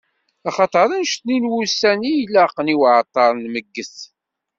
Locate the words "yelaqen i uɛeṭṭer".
2.19-3.29